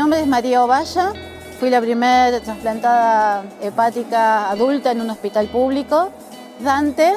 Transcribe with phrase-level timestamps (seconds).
[0.00, 1.12] nombre es María Ovalla,
[1.58, 6.08] fui la primera trasplantada hepática adulta en un hospital público.
[6.64, 7.16] Dante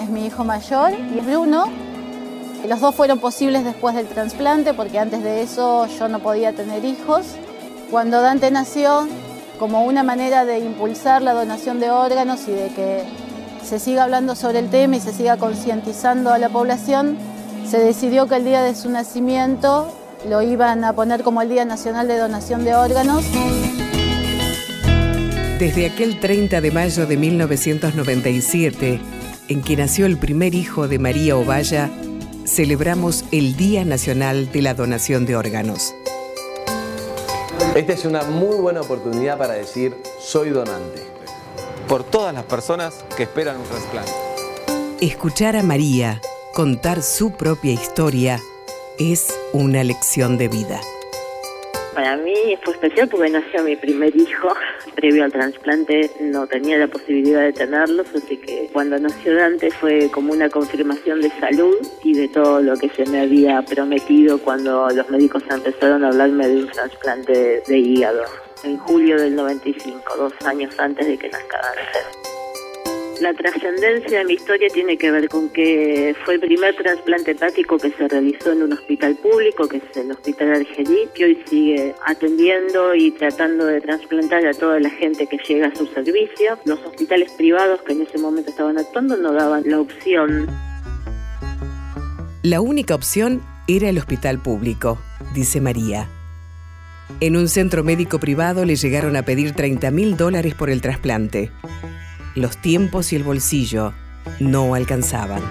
[0.00, 1.66] es mi hijo mayor y Bruno.
[2.66, 6.82] Los dos fueron posibles después del trasplante porque antes de eso yo no podía tener
[6.86, 7.26] hijos.
[7.90, 9.06] Cuando Dante nació,
[9.58, 13.04] como una manera de impulsar la donación de órganos y de que
[13.62, 17.18] se siga hablando sobre el tema y se siga concientizando a la población,
[17.68, 19.92] se decidió que el día de su nacimiento
[20.28, 23.24] lo iban a poner como el Día Nacional de Donación de Órganos.
[25.58, 29.00] Desde aquel 30 de mayo de 1997,
[29.48, 31.90] en que nació el primer hijo de María Ovalla,
[32.46, 35.94] celebramos el Día Nacional de la Donación de Órganos.
[37.74, 41.02] Esta es una muy buena oportunidad para decir soy donante.
[41.88, 44.12] Por todas las personas que esperan un trasplante.
[45.00, 46.20] Escuchar a María
[46.54, 48.40] contar su propia historia
[48.98, 50.80] es una lección de vida.
[51.94, 54.48] Para mí fue especial porque nació mi primer hijo.
[54.96, 60.10] Previo al trasplante no tenía la posibilidad de tenerlos, así que cuando nació Dante fue
[60.10, 64.88] como una confirmación de salud y de todo lo que se me había prometido cuando
[64.90, 68.24] los médicos empezaron a hablarme de un trasplante de hígado.
[68.64, 71.60] En julio del 95, dos años antes de que nazca.
[73.24, 77.78] La trascendencia de mi historia tiene que ver con que fue el primer trasplante hepático
[77.78, 81.94] que se realizó en un hospital público, que es el Hospital Argelí, que hoy sigue
[82.06, 86.58] atendiendo y tratando de trasplantar a toda la gente que llega a su servicio.
[86.66, 90.46] Los hospitales privados que en ese momento estaban actuando no daban la opción.
[92.42, 94.98] La única opción era el hospital público,
[95.34, 96.10] dice María.
[97.20, 101.50] En un centro médico privado le llegaron a pedir 30 mil dólares por el trasplante
[102.34, 103.92] los tiempos y el bolsillo
[104.40, 105.42] no alcanzaban.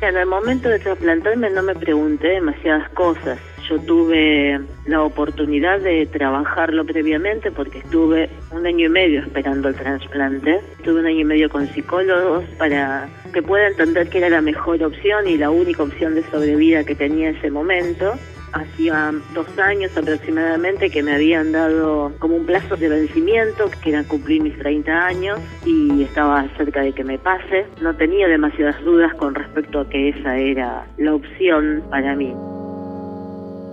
[0.00, 3.38] En el momento de trasplantarme no me pregunté demasiadas cosas.
[3.68, 9.74] Yo tuve la oportunidad de trabajarlo previamente porque estuve un año y medio esperando el
[9.74, 10.60] trasplante.
[10.76, 14.82] Estuve un año y medio con psicólogos para que pueda entender que era la mejor
[14.82, 18.12] opción y la única opción de sobrevida que tenía en ese momento
[18.54, 24.04] hacía dos años aproximadamente que me habían dado como un plazo de vencimiento, que era
[24.04, 27.66] cumplir mis 30 años y estaba cerca de que me pase.
[27.80, 32.34] No tenía demasiadas dudas con respecto a que esa era la opción para mí.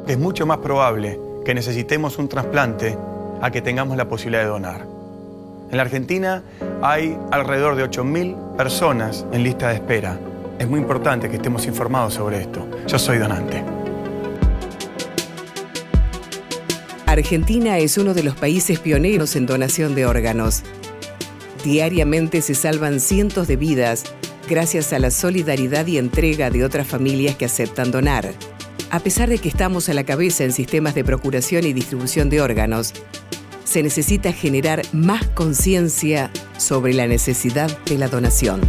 [0.07, 2.97] Es mucho más probable que necesitemos un trasplante
[3.41, 4.85] a que tengamos la posibilidad de donar.
[5.69, 6.43] En la Argentina
[6.81, 10.19] hay alrededor de 8.000 personas en lista de espera.
[10.59, 12.67] Es muy importante que estemos informados sobre esto.
[12.87, 13.80] Yo soy donante.
[17.11, 20.63] Argentina es uno de los países pioneros en donación de órganos.
[21.61, 24.05] Diariamente se salvan cientos de vidas
[24.47, 28.31] gracias a la solidaridad y entrega de otras familias que aceptan donar.
[28.91, 32.39] A pesar de que estamos a la cabeza en sistemas de procuración y distribución de
[32.39, 32.93] órganos,
[33.65, 38.61] se necesita generar más conciencia sobre la necesidad de la donación.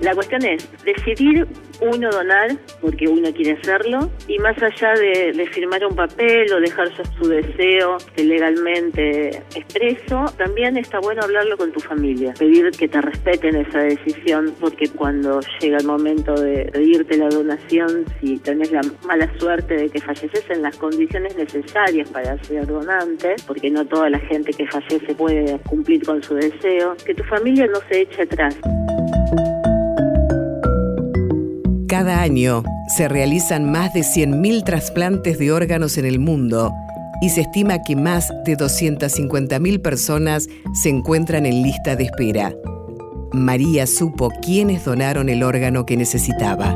[0.00, 1.46] La cuestión es decidir
[1.80, 6.88] uno donar porque uno quiere hacerlo y más allá de, firmar un papel o dejar
[6.94, 13.56] su, deseo legalmente expreso, también está bueno hablarlo con tu familia, pedir que te respeten
[13.56, 19.30] esa decisión porque cuando llega el momento de pedirte la donación, si tenés la mala
[19.38, 24.18] suerte de que falleces en las condiciones necesarias para ser donante, porque no toda la
[24.20, 28.58] gente que fallece puede cumplir con su deseo, que tu familia no se eche atrás.
[32.00, 32.62] Cada año
[32.96, 36.72] se realizan más de 100.000 trasplantes de órganos en el mundo
[37.20, 42.54] y se estima que más de 250.000 personas se encuentran en lista de espera.
[43.34, 46.72] María supo quiénes donaron el órgano que necesitaba.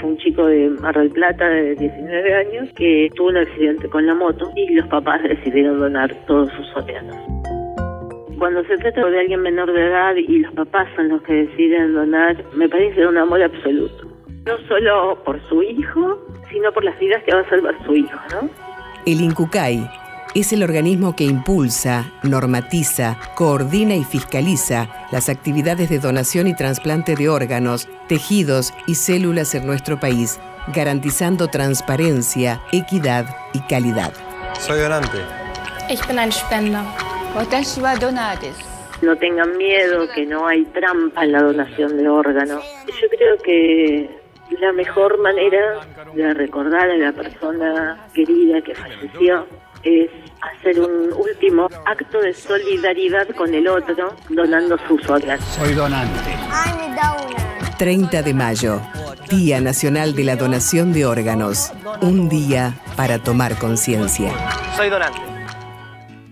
[0.00, 4.06] Fue un chico de Mar del Plata de 19 años que tuvo un accidente con
[4.06, 7.16] la moto y los papás decidieron donar todos sus órganos
[8.44, 11.94] cuando se trata de alguien menor de edad y los papás son los que deciden
[11.94, 14.03] donar, me parece un amor absoluto.
[14.46, 16.18] No solo por su hijo,
[16.50, 18.50] sino por las vidas que va a salvar su hijo, ¿no?
[19.06, 19.90] El INCUCAI
[20.34, 27.14] es el organismo que impulsa, normatiza, coordina y fiscaliza las actividades de donación y trasplante
[27.14, 30.38] de órganos, tejidos y células en nuestro país,
[30.74, 33.24] garantizando transparencia, equidad
[33.54, 34.12] y calidad.
[34.58, 35.18] Soy donante.
[35.88, 36.82] Ich bin ein Spender.
[39.02, 42.62] No tengan miedo, que no hay trampa en la donación de órganos.
[42.86, 49.46] Yo creo que la mejor manera de recordar a la persona querida que falleció
[49.82, 50.10] es
[50.40, 55.44] hacer un último acto de solidaridad con el otro donando sus órganos.
[55.44, 56.30] Soy donante.
[57.78, 58.80] 30 de mayo,
[59.28, 61.72] Día Nacional de la Donación de Órganos.
[62.00, 64.32] Un día para tomar conciencia.
[64.76, 65.20] Soy donante.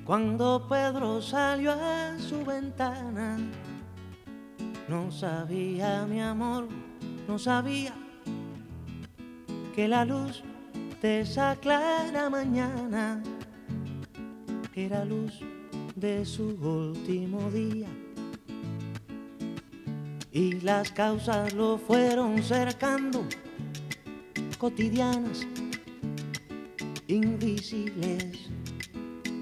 [0.05, 3.39] Cuando Pedro salió a su ventana,
[4.89, 6.69] no sabía mi amor,
[7.27, 7.93] no sabía
[9.75, 10.43] que la luz
[11.01, 11.57] de esa
[12.31, 13.23] mañana
[14.75, 15.41] era luz
[15.97, 17.89] de su último día.
[20.31, 23.25] Y las causas lo fueron cercando,
[24.59, 25.47] cotidianas,
[27.07, 28.51] invisibles.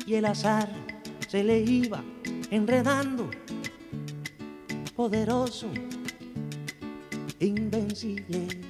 [0.06, 0.68] Y el azar
[1.28, 2.02] se le iba
[2.50, 3.30] enredando,
[4.96, 5.68] poderoso,
[7.38, 8.69] invencible.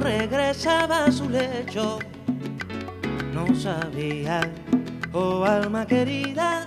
[0.00, 1.98] Regresaba a su lecho,
[3.32, 4.40] no sabía,
[5.12, 6.64] oh alma querida,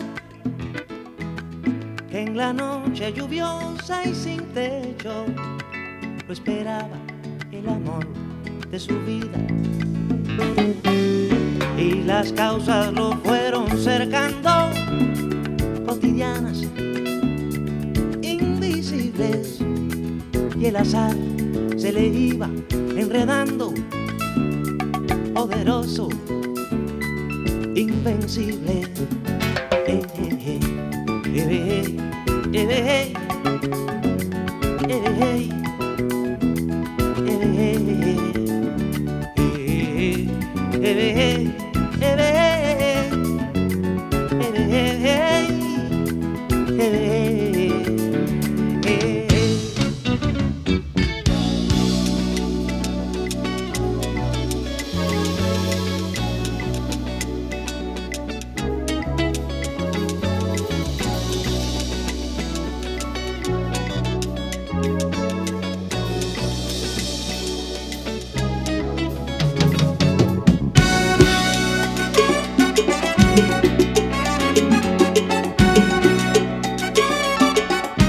[2.10, 5.26] que en la noche lluviosa y sin techo
[6.28, 6.98] lo esperaba
[7.52, 8.06] el amor
[8.70, 9.38] de su vida.
[11.78, 14.70] Y las causas lo fueron cercando,
[15.86, 16.64] cotidianas,
[18.22, 19.60] invisibles,
[20.60, 21.16] y el azar
[21.82, 22.48] se le iba
[22.96, 23.74] enredando,
[25.34, 26.10] poderoso,
[27.74, 28.84] invencible.
[29.88, 31.90] Eh, eh,
[32.54, 33.14] eh,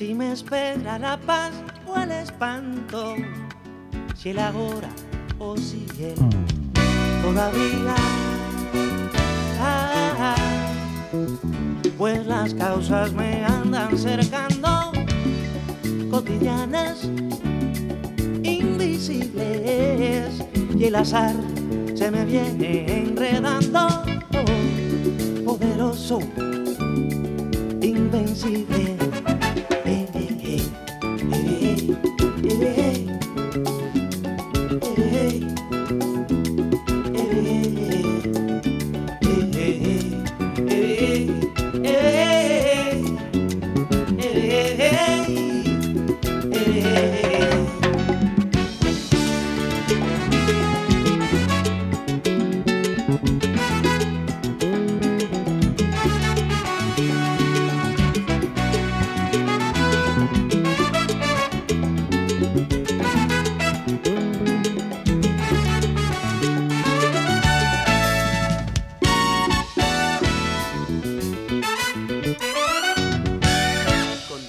[0.00, 1.52] si me espera la paz
[1.86, 3.16] o el espanto,
[4.16, 4.88] si el ahora
[5.38, 6.14] o si el
[7.20, 7.94] todavía.
[9.60, 10.34] Ah,
[11.98, 14.90] pues las causas me andan cercando,
[16.10, 17.04] cotidianas
[18.42, 19.22] invisibles
[20.78, 21.36] y el azar
[21.94, 24.02] se me viene enredando,
[25.44, 26.20] poderoso,